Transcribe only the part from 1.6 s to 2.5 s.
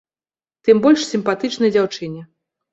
дзяўчыне!